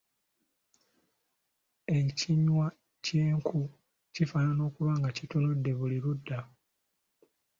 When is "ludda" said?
6.03-6.39